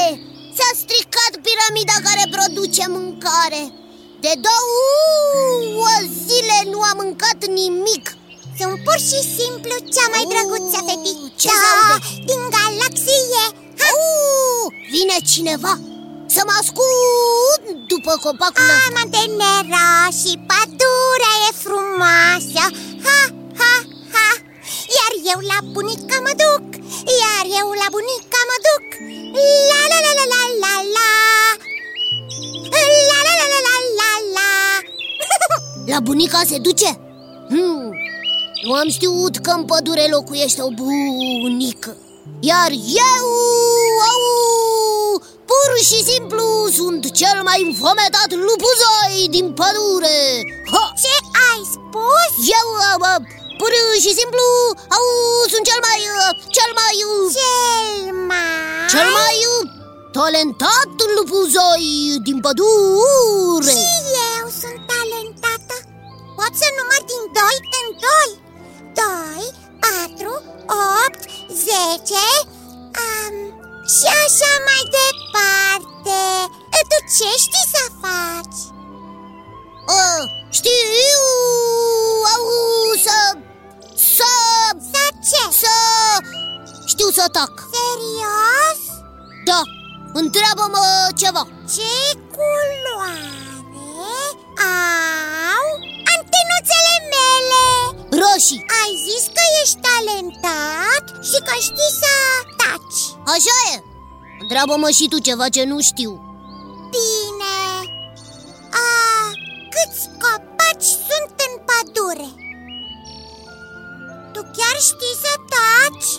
S-a 0.56 0.70
stricat 0.82 1.32
piramida 1.46 1.96
care 2.08 2.24
produce 2.36 2.84
mâncare 2.96 3.62
De 4.24 4.32
două 4.48 5.94
zile 6.26 6.58
nu 6.72 6.78
am 6.90 6.96
mâncat 7.02 7.40
nimic 7.58 8.04
Sunt 8.58 8.76
pur 8.86 8.98
și 9.08 9.20
simplu 9.36 9.74
cea 9.94 10.06
mai 10.14 10.24
drăguță 10.32 10.80
Oh, 10.82 10.88
fetiță 10.88 11.32
ce 11.40 11.48
se 11.60 11.68
aude? 11.70 11.98
Din 12.28 12.42
galaxie 12.54 13.44
ha? 13.80 13.88
Uh, 13.96 14.64
vine 14.92 15.16
cineva 15.32 15.72
să 16.34 16.42
mă 16.48 16.54
ascund 16.60 17.64
după 17.92 18.12
copacul 18.24 18.62
ăsta 18.62 18.86
Am 18.88 18.96
antene 19.02 19.52
roșii, 19.72 20.42
pădurea 20.50 21.34
e 21.48 21.50
frumoasă. 21.64 22.64
Ha, 23.06 23.20
ha, 23.60 23.72
ha. 24.14 24.28
Iar 24.96 25.12
eu 25.32 25.40
la 25.52 25.58
bunica 25.74 26.16
mă 26.26 26.32
duc. 26.42 26.66
Iar 27.20 27.44
eu 27.60 27.68
la 27.82 27.88
bunica 27.94 28.40
mă 28.50 28.56
duc. 28.66 28.86
La 29.70 29.80
la 29.92 29.98
la 30.06 30.12
la 30.18 30.24
la 30.32 30.42
la 30.62 30.74
la. 30.96 31.10
La 32.72 32.80
la 33.10 33.18
la 33.26 33.44
la 33.52 33.58
la 33.66 33.76
la 33.98 34.10
la. 34.36 34.50
La 35.90 35.98
bunica 36.06 36.40
se 36.50 36.58
duce? 36.66 36.90
Hmm, 37.50 37.90
nu 38.64 38.72
am 38.80 38.88
știut 38.96 39.36
că 39.36 39.50
în 39.50 39.64
pădure 39.64 40.06
locuiește 40.10 40.62
o 40.62 40.70
bunică. 40.80 41.96
Iar 42.40 42.70
eu, 42.70 43.26
au, 44.10 44.22
pur 45.60 45.72
și 45.90 45.98
simplu 46.10 46.44
sunt 46.78 47.02
cel 47.20 47.38
mai 47.48 47.60
înfometat 47.68 48.30
lupuzoi 48.46 49.16
din 49.36 49.46
pădure. 49.58 50.18
Ha! 50.72 50.84
Ce 51.02 51.14
ai 51.48 51.60
spus? 51.74 52.32
Eu, 52.58 52.68
uh, 52.88 52.96
uh, 53.10 53.20
pur 53.60 53.72
și 54.04 54.12
simplu, 54.18 54.44
au, 54.96 55.04
sunt 55.52 55.64
cel 55.70 55.80
mai, 55.88 56.00
uh, 56.18 56.30
cel 56.56 56.70
mai, 56.80 56.96
uh, 57.10 57.24
Cel 57.38 58.16
mai... 58.30 58.88
cel 58.92 59.08
mai 59.20 59.36
uh, 59.52 59.62
talentat 60.16 60.94
lupuzoi 61.16 61.86
din 62.26 62.38
pădure. 62.44 63.74
Și 63.78 63.90
eu 64.38 64.46
sunt 64.60 64.78
talentată. 64.92 65.76
Pot 66.38 66.52
să 66.60 66.66
număr 66.78 67.00
din 67.10 67.22
2 67.38 67.56
în 67.80 67.86
2 68.04 68.30
2, 68.94 69.44
4, 69.80 70.42
8, 71.06 71.20
10 71.64 72.14
um, 72.44 72.59
Și 73.94 74.06
așa 74.24 74.52
mai 74.68 74.82
departe 74.98 76.20
Tu 76.90 76.98
ce 77.16 77.28
știi 77.44 77.66
să 77.74 77.84
faci? 78.02 78.60
Uh, 79.98 80.22
știu 80.58 81.24
au, 82.34 82.44
să... 83.06 83.16
Să... 84.16 84.32
Să 84.92 85.04
ce? 85.28 85.42
Să... 85.62 85.74
Știu 86.86 87.08
să 87.18 87.24
tac 87.32 87.52
Serios? 87.74 88.80
Da, 89.48 89.60
întreabă-mă 90.12 90.84
ceva 91.20 91.42
Ce 91.74 91.92
culoare 92.34 93.88
au 95.56 95.66
antenuțele 96.14 96.94
mele? 97.14 97.64
Roșii 98.20 98.64
Ai 98.80 98.92
zis 99.06 99.24
că 99.36 99.44
ești 99.62 99.78
talentat 99.86 101.04
și 101.28 101.38
că 101.46 101.54
știi 101.68 101.92
să 102.02 102.12
taci 102.70 103.02
Așa 103.34 103.56
e 103.74 103.82
Întreabă-mă 104.40 104.90
și 104.90 105.08
tu 105.08 105.18
ceva 105.18 105.48
ce 105.48 105.64
nu 105.64 105.80
știu 105.80 106.12
Bine 106.94 107.56
A, 108.72 109.30
Câți 109.74 110.08
copaci 110.22 110.90
sunt 111.08 111.34
în 111.46 111.52
pădure? 111.68 112.28
Tu 114.32 114.40
chiar 114.56 114.76
știi 114.88 115.16
să 115.24 115.32
taci? 115.52 116.10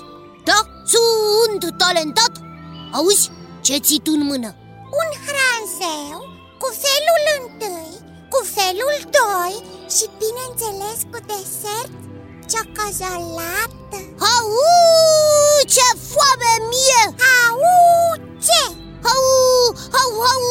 Da, 0.43 0.59
sunt 0.93 1.77
talentat 1.77 2.31
Auzi, 2.91 3.31
ce 3.61 3.77
ții 3.77 3.99
tu 3.99 4.11
în 4.13 4.23
mână? 4.25 4.55
Un 5.01 5.09
hranzeu 5.25 6.19
cu 6.61 6.67
felul 6.85 7.23
întâi, 7.39 7.93
cu 8.29 8.39
felul 8.57 8.95
doi 9.17 9.55
și 9.95 10.05
bineînțeles 10.21 10.99
cu 11.11 11.19
desert 11.31 11.91
ciocolată 12.51 13.97
Au, 14.35 14.49
ce 15.73 15.87
foame 16.09 16.53
mie! 16.71 17.03
Au, 17.45 17.59
ce? 18.45 18.61
Au, 19.13 19.23
au, 20.01 20.11
au, 20.31 20.43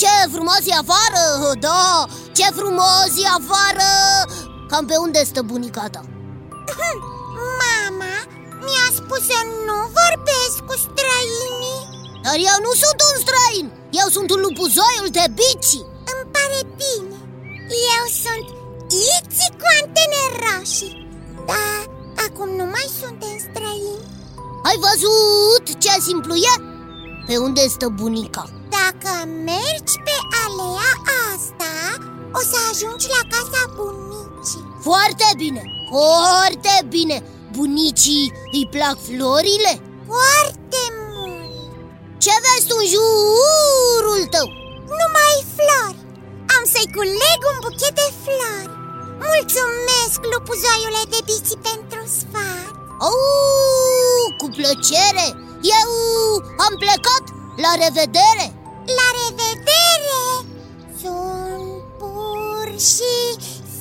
ce 0.00 0.14
frumos 0.32 0.62
e 0.66 0.74
afară! 0.82 1.24
Da, 1.60 2.06
ce 2.36 2.46
frumos 2.58 3.12
e 3.24 3.26
afară! 3.38 3.90
Cam 4.68 4.86
pe 4.86 4.96
unde 4.96 5.24
stă 5.24 5.42
bunica 5.42 5.88
ta? 5.94 6.02
Mama 7.62 8.14
mi-a 8.64 8.88
spus 8.98 9.22
să 9.32 9.40
nu 9.66 9.78
vorbesc 9.98 10.56
cu 10.68 10.74
străinii 10.86 11.82
Dar 12.24 12.36
eu 12.50 12.56
nu 12.66 12.72
sunt 12.82 12.98
un 13.08 13.16
străin 13.24 13.66
Eu 14.02 14.08
sunt 14.16 14.30
un 14.30 14.40
lupuzoiul 14.40 15.10
de 15.18 15.24
bici 15.40 15.74
Îmi 16.12 16.26
pare 16.34 16.60
bine 16.80 17.18
Eu 17.96 18.04
sunt 18.22 18.46
Iți 19.12 19.44
cu 19.58 19.66
antene 19.80 20.20
roșii 20.40 21.01
Dar 21.46 21.80
acum 22.26 22.48
nu 22.48 22.64
mai 22.64 22.88
suntem 23.00 23.36
străini 23.46 24.04
Ai 24.68 24.76
văzut 24.86 25.64
ce 25.82 26.00
simplu 26.00 26.34
e? 26.34 26.54
Pe 27.26 27.36
unde 27.36 27.68
stă 27.68 27.88
bunica? 27.88 28.44
Dacă 28.78 29.26
mergi 29.26 29.94
pe 30.06 30.16
alea 30.44 30.90
asta 31.34 31.72
O 32.38 32.40
să 32.50 32.56
ajungi 32.70 33.06
la 33.16 33.22
casa 33.34 33.62
bunicii 33.76 34.64
Foarte 34.88 35.28
bine, 35.36 35.62
foarte 35.92 36.86
bine 36.88 37.16
Bunicii 37.56 38.32
îi 38.52 38.68
plac 38.70 38.96
florile? 39.08 39.72
Foarte 40.12 40.82
mult 41.08 41.52
Ce 42.18 42.32
vezi 42.44 42.66
tu 42.68 42.76
în 42.82 42.88
jurul 42.94 44.22
tău? 44.34 44.46
Numai 45.00 45.36
flori 45.56 46.00
Am 46.54 46.62
să-i 46.72 46.92
culeg 46.96 47.38
un 47.52 47.58
buchet 47.64 47.94
de 48.02 48.08
flori 48.22 48.81
Mulțumesc, 49.30 50.18
lupuzoiule 50.32 51.02
de 51.14 51.20
bici, 51.28 51.54
pentru 51.68 52.00
sfat. 52.18 52.72
Oh, 53.10 54.24
cu 54.40 54.46
plăcere. 54.56 55.26
Eu 55.78 55.90
am 56.66 56.74
plecat, 56.84 57.24
la 57.64 57.72
revedere. 57.82 58.46
La 58.98 59.08
revedere! 59.20 60.22
Sunt 61.00 61.82
pur 62.00 62.66
și 62.90 63.14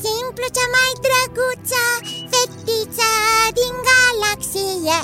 simplu 0.03 0.45
cea 0.55 0.67
mai 0.75 0.91
drăguță 1.05 1.83
Fetiță 2.31 3.11
din 3.59 3.73
galaxie. 3.87 4.97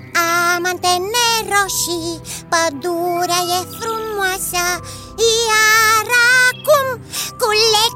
Am 0.56 0.64
antene 0.72 1.28
roșii 1.54 2.22
Pădurea 2.52 3.42
e 3.58 3.60
frumoasă 3.80 4.66
Iar 5.48 6.08
acum 6.48 6.88
culeg 7.42 7.94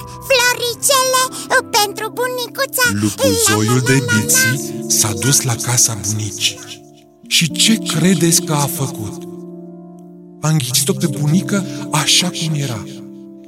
floricele 0.52 1.22
Pentru 1.72 2.10
bunicuța 2.10 2.84
Lupuzoiul 2.92 3.66
La, 3.66 3.74
la, 3.74 3.80
de 3.80 3.94
la, 3.94 4.06
la, 4.06 4.14
la. 4.14 4.22
biții 4.22 4.86
s-a 4.88 5.14
dus 5.14 5.42
la 5.42 5.56
casa 5.56 5.98
bunicii. 6.10 6.60
Și 7.28 7.52
ce 7.52 7.76
credeți 7.76 8.42
că 8.42 8.54
a 8.54 8.70
făcut? 8.76 9.24
A 10.42 10.50
înghițit-o 10.50 10.94
pe 10.94 11.08
bunică 11.20 11.66
așa 11.92 12.30
cum 12.30 12.54
era. 12.56 12.84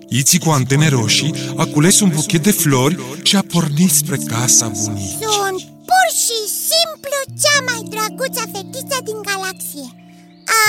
Iții 0.09 0.39
cu 0.39 0.49
antene 0.49 0.89
roșii 0.89 1.33
a 1.55 1.65
cules 1.65 1.99
un 1.99 2.09
buchet 2.09 2.43
de 2.43 2.51
flori 2.51 2.97
și 3.23 3.35
a 3.35 3.43
pornit 3.51 3.91
spre 3.91 4.17
casa 4.17 4.67
bunicii. 4.67 5.17
Sunt 5.21 5.61
pur 5.89 6.07
și 6.23 6.37
simplu 6.69 7.17
cea 7.41 7.57
mai 7.69 7.81
drăguță 7.93 8.43
fetiță 8.53 8.97
din 9.03 9.19
galaxie 9.29 9.89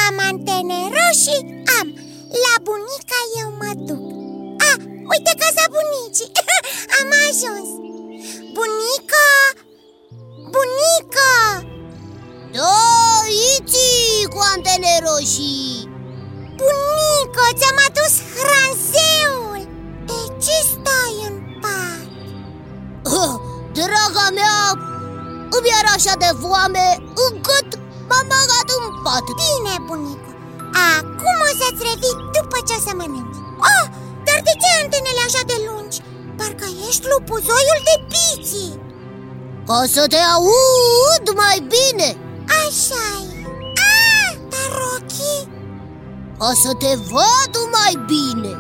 Am 0.07 0.17
antene 0.31 0.79
roșii, 0.97 1.43
am 1.81 1.89
La 2.45 2.55
bunica 2.67 3.21
eu 3.41 3.51
mă 3.61 3.73
duc 3.89 4.05
A, 4.13 4.14
uite 5.13 5.33
casa 5.43 5.65
bunicii. 5.75 6.31
Am 6.99 7.09
ajuns. 7.29 7.69
Bunica! 8.57 9.29
Bunica! 10.55 11.35
Da, 12.57 12.77
Iții 13.57 14.27
cu 14.33 14.39
antene 14.55 14.93
roșii. 15.07 15.91
Bunică, 16.61 17.45
ți-am 17.59 17.79
adus 17.89 18.15
hranzeul. 18.37 19.61
De 20.09 20.19
ce 20.45 20.57
stai 20.73 21.17
în 21.29 21.37
pat? 21.63 22.07
Ah, 23.19 23.35
Draga 23.77 24.27
mea, 24.39 24.59
îmi 25.57 25.71
era 25.81 25.93
așa 25.99 26.15
de 26.25 26.31
foame 26.41 26.87
încât 27.27 27.69
m-am 28.09 28.27
băgat 28.33 28.69
în 28.79 28.85
pat. 29.05 29.27
Bine, 29.41 29.75
bunică. 29.89 30.31
Acum 30.97 31.37
o 31.49 31.51
să-ți 31.61 31.83
revii 31.89 32.17
după 32.37 32.57
ce 32.67 32.75
o 32.79 32.81
să 32.87 32.93
mănânci. 32.99 33.39
Oh, 33.73 33.85
dar 34.35 34.43
de 34.49 34.55
ce 34.63 34.71
antenele 34.83 35.23
așa 35.29 35.43
de 35.53 35.57
lungi? 35.69 35.99
Parcă 36.39 36.67
ești 36.89 37.07
lupuzoiul 37.13 37.81
de 37.91 37.97
piții 38.13 38.73
Ca 39.69 39.81
să 39.95 40.03
te 40.13 40.21
aud 40.35 41.27
mai 41.43 41.59
bine 41.75 42.09
așa 42.65 43.07
e 43.21 43.43
Ah, 43.93 44.31
dar 44.53 44.73
ochii? 44.95 45.43
Ca 46.39 46.51
să 46.63 46.71
te 46.83 46.93
văd 47.13 47.53
mai 47.77 47.95
bine 48.13 48.53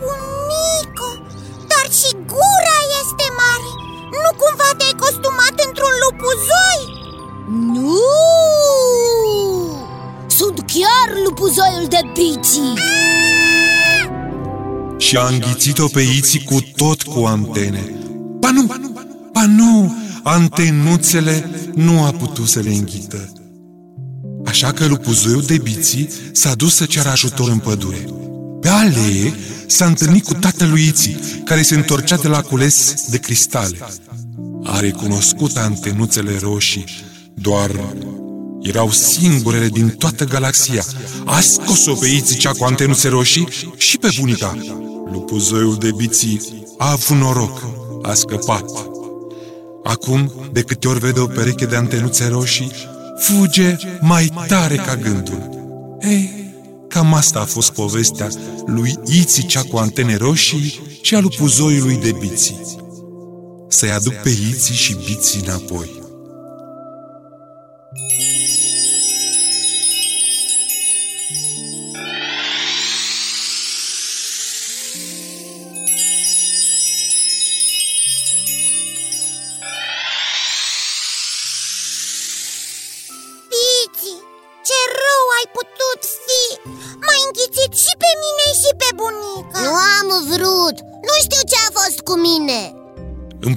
Bunică, 0.00 1.08
dar 1.70 1.86
și 1.98 2.10
gura 2.32 2.78
este 3.00 3.26
mare 3.40 3.70
Nu 4.22 4.30
cumva 4.40 4.68
te-ai 4.78 4.96
costumat 5.04 5.54
într-un 5.66 5.94
lupuzoi? 6.02 6.82
Nu! 7.76 8.02
Sunt 10.38 10.58
chiar 10.72 11.08
lupuzoiul 11.24 11.86
de 11.88 12.00
biții 12.16 12.72
Și 14.98 15.16
a 15.16 15.26
înghițit-o 15.26 15.86
pe 15.86 16.00
Iții 16.00 16.44
cu 16.44 16.60
tot 16.76 17.02
cu 17.02 17.24
antene. 17.24 17.92
Ba 18.40 18.50
nu, 18.50 18.66
ba 19.32 19.46
nu, 19.46 19.96
antenuțele 20.22 21.50
nu 21.74 22.02
a 22.02 22.10
putut 22.10 22.48
să 22.48 22.60
le 22.60 22.70
înghită. 22.70 23.32
Așa 24.44 24.72
că 24.72 24.86
lupuzoiul 24.86 25.42
de 25.42 25.58
biții 25.58 26.08
s-a 26.32 26.54
dus 26.54 26.74
să 26.74 26.84
ceară 26.84 27.08
ajutor 27.08 27.48
în 27.48 27.58
pădure. 27.58 28.04
Pe 28.60 28.68
alee 28.68 29.34
s-a 29.66 29.86
întâlnit 29.86 30.24
cu 30.24 30.34
tatălui 30.34 30.86
Iții, 30.86 31.16
care 31.44 31.62
se 31.62 31.74
întorcea 31.74 32.16
de 32.16 32.28
la 32.28 32.40
cules 32.40 32.94
de 33.10 33.18
cristale. 33.18 33.78
A 34.64 34.80
recunoscut 34.80 35.56
antenuțele 35.56 36.38
roșii, 36.40 36.84
doar 37.34 37.70
erau 38.60 38.90
singurele 38.90 39.68
din 39.68 39.88
toată 39.88 40.24
galaxia. 40.24 40.84
A 41.24 41.40
scos-o 41.40 41.94
pe 41.94 42.06
Iții 42.06 42.36
cea 42.36 42.52
cu 42.52 42.64
antenuțe 42.64 43.08
roșii 43.08 43.48
și 43.76 43.98
pe 43.98 44.08
bunica. 44.18 44.58
Lupuzoiul 45.12 45.76
de 45.76 45.90
biții 45.96 46.66
a 46.78 46.90
avut 46.90 47.16
noroc, 47.16 47.66
a 48.02 48.14
scăpat. 48.14 48.64
Acum, 49.84 50.32
de 50.52 50.62
câte 50.62 50.88
ori 50.88 50.98
vede 50.98 51.20
o 51.20 51.26
pereche 51.26 51.66
de 51.66 51.76
antenuțe 51.76 52.26
roșii, 52.26 52.72
fuge 53.18 53.76
mai 54.00 54.32
tare 54.46 54.74
ca 54.74 54.96
gândul. 54.96 55.48
Ei, 56.00 56.52
cam 56.88 57.14
asta 57.14 57.40
a 57.40 57.44
fost 57.44 57.70
povestea 57.70 58.28
lui 58.66 58.98
Iții 59.04 59.46
cea 59.46 59.62
cu 59.62 59.76
antene 59.76 60.16
roșii 60.16 60.80
și 61.02 61.14
a 61.14 61.20
lupuzoiului 61.20 61.98
de 62.02 62.16
biții. 62.20 62.76
Să-i 63.68 63.90
aduc 63.90 64.14
pe 64.14 64.28
Iții 64.28 64.74
și 64.74 64.96
biții 65.04 65.40
înapoi. 65.44 66.07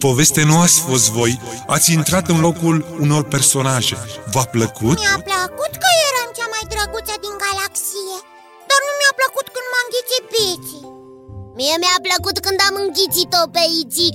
Poveste 0.07 0.41
nu 0.49 0.55
ați 0.65 0.77
fost 0.87 1.07
voi, 1.17 1.33
ați 1.75 1.87
intrat 1.99 2.25
în 2.33 2.39
locul 2.47 2.75
unor 3.03 3.23
personaje. 3.35 3.95
V-a 4.33 4.45
plăcut? 4.55 4.97
Mi-a 5.03 5.19
plăcut 5.31 5.73
că 5.83 5.89
eram 6.09 6.29
cea 6.37 6.49
mai 6.53 6.63
drăguță 6.73 7.15
din 7.25 7.35
galaxie 7.43 8.17
Dar 8.69 8.79
nu 8.87 8.91
mi-a 8.99 9.13
plăcut 9.19 9.47
când 9.55 9.67
m-a 9.71 9.81
înghițit 9.85 10.23
biții 10.35 10.85
Mie 11.59 11.75
mi-a 11.83 11.99
plăcut 12.07 12.35
când 12.45 12.59
am 12.67 12.75
înghițit-o 12.83 13.43
pe 13.55 13.63
Iții 13.81 14.13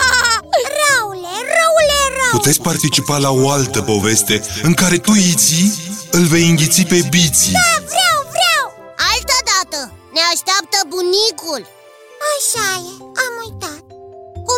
Răule, 0.78 1.34
răule, 1.54 2.00
rău 2.18 2.32
Puteți 2.38 2.60
participa 2.68 3.16
la 3.26 3.30
o 3.42 3.44
altă 3.56 3.80
poveste 3.92 4.34
în 4.62 4.74
care 4.80 4.96
tu, 5.06 5.12
Iții, 5.32 5.68
îl 6.10 6.24
vei 6.24 6.48
înghiți 6.48 6.82
pe 6.82 7.06
Biții. 7.10 7.52
Da, 7.52 7.79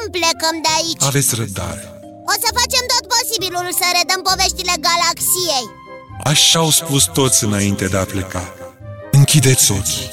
Cum 0.02 0.10
plecăm 0.20 0.56
de 0.66 0.70
aici? 0.78 1.02
Aveți 1.10 1.34
răbdare. 1.34 1.84
O 2.32 2.34
să 2.42 2.48
facem 2.60 2.84
tot 2.92 3.04
posibilul 3.14 3.68
să 3.80 3.86
redăm 3.98 4.20
poveștile 4.28 4.74
galaxiei 4.86 5.66
Așa 6.32 6.58
au 6.58 6.70
spus 6.70 7.04
toți 7.18 7.44
înainte 7.44 7.86
de 7.92 7.96
a 7.96 8.04
pleca. 8.04 8.44
Închideți 9.10 9.70
ochii. 9.72 10.08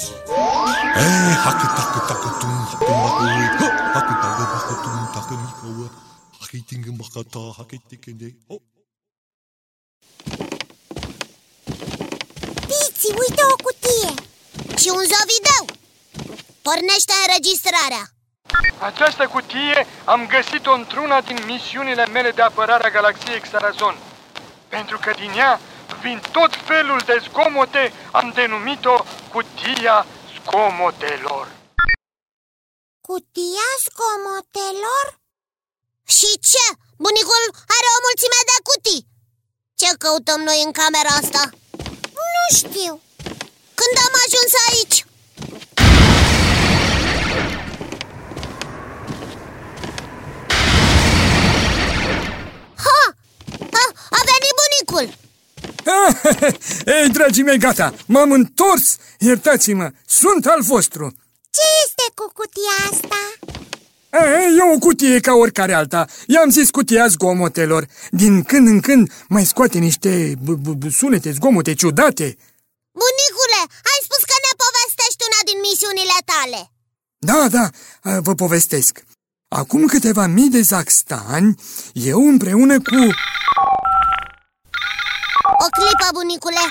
Eh, 1.04 1.34
hacă, 1.44 1.66
tacă, 1.76 1.98
tacă, 2.08 2.28
tum, 2.40 2.56
tum, 2.70 3.00
bacă, 3.02 3.24
hă, 3.60 3.68
hacă, 3.94 4.14
tacă, 4.22 4.44
bacă, 4.52 4.74
tum, 4.82 5.10
tacă, 5.14 5.34
mică, 5.42 5.66
ă, 5.84 5.86
hacă, 6.38 6.56
tingă, 6.66 6.90
bacă, 7.00 7.20
ta, 7.32 7.42
hacă, 7.56 7.76
tică, 7.88 8.10
de, 8.20 8.28
oh. 8.46 8.60
Biții, 12.68 13.14
uite 13.22 13.42
o 13.52 13.56
cutie 13.64 14.12
Și 14.80 14.88
un 14.98 15.04
zovideu 15.12 15.64
Pornește 16.66 17.14
înregistrarea 17.24 18.04
Această 18.78 19.26
cutie 19.26 19.86
am 20.04 20.26
găsit-o 20.26 20.72
într-una 20.72 21.20
din 21.20 21.38
misiunile 21.46 22.06
mele 22.06 22.30
de 22.30 22.42
apărare 22.42 22.86
a 22.86 22.90
galaxiei 22.90 23.40
Xarazon. 23.40 23.96
Pentru 24.68 24.98
că 24.98 25.10
din 25.16 25.32
ea 25.36 25.60
vin 26.00 26.20
tot 26.32 26.54
felul 26.64 27.00
de 27.06 27.22
zgomote, 27.28 27.92
am 28.10 28.32
denumit-o 28.34 29.04
cutia 29.32 30.06
zgomotelor. 30.34 31.48
Cutia 33.00 33.68
scomotelor? 33.86 35.06
Și 36.16 36.30
ce? 36.50 36.66
Bunicul 36.96 37.44
are 37.76 37.88
o 37.96 37.98
mulțime 38.06 38.40
de 38.50 38.56
cutii 38.68 39.06
Ce 39.80 39.88
căutăm 39.98 40.40
noi 40.40 40.62
în 40.66 40.72
camera 40.72 41.12
asta? 41.20 41.42
Nu 42.34 42.44
știu 42.56 42.92
Când 43.78 43.94
am 44.06 44.14
ajuns 44.24 44.52
aici? 44.68 44.98
Ha! 52.84 53.00
Ha! 53.74 53.84
A 54.18 54.20
venit 55.00 55.18
bunicul! 55.84 56.58
Ei, 57.02 57.08
dragii 57.08 57.42
mei, 57.42 57.58
gata, 57.58 57.94
m-am 58.06 58.32
întors! 58.32 58.96
Iertați-mă, 59.18 59.90
sunt 60.06 60.46
al 60.46 60.62
vostru! 60.62 61.14
Ce 61.50 61.60
este 61.84 62.12
cu 62.14 62.32
cutia 62.34 62.76
asta? 62.90 63.20
E, 64.12 64.44
e 64.58 64.74
o 64.74 64.78
cutie 64.78 65.20
ca 65.20 65.32
oricare 65.32 65.72
alta. 65.72 66.06
I-am 66.26 66.50
zis 66.50 66.70
cutia 66.70 67.06
zgomotelor. 67.06 67.86
Din 68.10 68.42
când 68.42 68.66
în 68.68 68.80
când 68.80 69.12
mai 69.28 69.44
scoate 69.44 69.78
niște 69.78 70.32
b- 70.34 70.60
b- 70.64 70.78
b- 70.86 70.90
sunete, 70.96 71.30
zgomote 71.32 71.74
ciudate. 71.74 72.36
Bunicule, 73.02 73.60
ai 73.90 74.00
spus 74.06 74.22
că 74.30 74.36
ne 74.46 74.52
povestești 74.62 75.24
una 75.28 75.40
din 75.50 75.58
misiunile 75.68 76.18
tale 76.32 76.70
Da, 77.18 77.48
da, 77.56 77.64
a, 78.10 78.20
vă 78.20 78.34
povestesc. 78.34 79.04
Acum 79.48 79.86
câteva 79.86 80.26
mii 80.26 80.48
de 80.50 80.60
zaxtani, 80.60 81.54
eu 81.92 82.28
împreună 82.28 82.76
cu... 82.80 82.96
O 85.64 85.66
clipă, 85.76 86.06
bunicule 86.12 86.64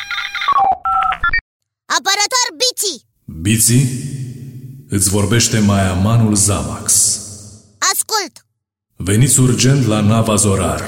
Apărător 1.97 2.47
Bici 2.61 2.93
Biții, 3.41 3.85
îți 4.89 5.09
vorbește 5.09 5.59
mai 5.59 5.87
amanul 5.87 6.35
Zamax. 6.35 6.91
Ascult 7.91 8.33
Veniți 8.95 9.39
urgent 9.39 9.85
la 9.85 9.99
nava 9.99 10.35
Zorar. 10.35 10.81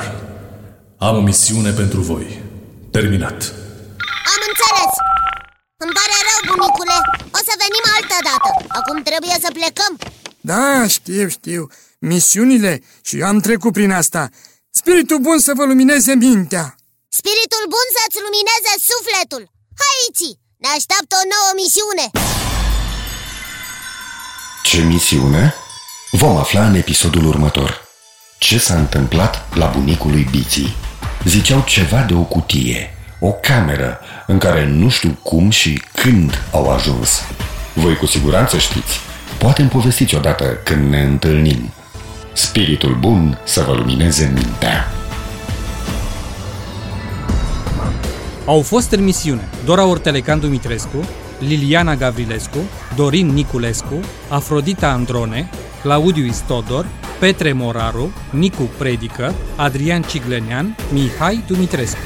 Am 0.97 1.15
o 1.17 1.21
misiune 1.21 1.71
pentru 1.71 2.01
voi. 2.01 2.41
Terminat. 2.91 3.39
Am 4.33 4.39
înțeles 4.49 4.93
Îmi 5.83 5.93
pare 5.97 6.17
rău, 6.27 6.39
bunicule 6.51 6.97
O 7.37 7.39
să 7.47 7.53
venim 7.63 7.85
altă 7.95 8.17
dată 8.29 8.49
Acum 8.79 9.01
trebuie 9.03 9.37
să 9.41 9.49
plecăm 9.53 9.91
Da, 10.41 10.87
știu, 10.87 11.27
știu. 11.27 11.67
Misiunile 11.99 12.81
și 13.01 13.19
eu 13.19 13.27
am 13.27 13.39
trecut 13.39 13.73
prin 13.73 13.91
asta. 13.91 14.29
Spiritul 14.69 15.19
bun 15.19 15.39
să 15.39 15.51
vă 15.55 15.65
lumineze 15.65 16.13
mintea. 16.15 16.75
Spiritul 17.19 17.63
bun 17.73 17.87
să-ți 17.97 18.21
lumineze 18.25 18.73
sufletul 18.89 19.43
Haiți, 19.81 20.29
ne 20.63 20.69
așteaptă 20.77 21.13
o 21.21 21.25
nouă 21.33 21.51
misiune 21.61 22.05
Ce 24.69 24.79
misiune? 24.93 25.53
Vom 26.11 26.35
afla 26.37 26.65
în 26.67 26.75
episodul 26.75 27.25
următor. 27.25 27.87
Ce 28.37 28.57
s-a 28.59 28.75
întâmplat 28.77 29.55
la 29.55 29.65
bunicul 29.65 30.11
lui 30.11 30.27
Biții? 30.31 30.75
Ziceau 31.25 31.63
ceva 31.65 32.01
de 32.01 32.13
o 32.13 32.23
cutie, 32.23 32.97
o 33.19 33.31
cameră 33.31 33.99
în 34.27 34.37
care 34.37 34.65
nu 34.65 34.89
știu 34.89 35.17
cum 35.23 35.49
și 35.49 35.83
când 35.93 36.43
au 36.51 36.71
ajuns. 36.71 37.21
Voi 37.73 37.95
cu 37.97 38.05
siguranță 38.05 38.57
știți. 38.57 38.99
Poate 39.37 39.61
îmi 39.61 39.69
povestiți 39.69 40.15
odată 40.15 40.45
când 40.63 40.89
ne 40.89 41.01
întâlnim. 41.01 41.73
Spiritul 42.33 42.95
bun 42.95 43.41
să 43.45 43.61
vă 43.61 43.73
lumineze 43.73 44.31
mintea. 44.33 45.00
Au 48.51 48.61
fost 48.61 48.91
în 48.91 49.03
misiune 49.03 49.49
Dora 49.65 49.85
Ortelecan 49.85 50.39
Dumitrescu, 50.39 51.07
Liliana 51.39 51.95
Gavrilescu, 51.95 52.57
Dorin 52.95 53.27
Niculescu, 53.27 53.99
Afrodita 54.29 54.87
Androne, 54.87 55.49
Claudiu 55.81 56.25
Istodor, 56.25 56.87
Petre 57.19 57.53
Moraru, 57.53 58.13
Nicu 58.31 58.69
Predică, 58.77 59.33
Adrian 59.55 60.01
Ciglenean, 60.01 60.75
Mihai 60.93 61.43
Dumitrescu. 61.47 61.97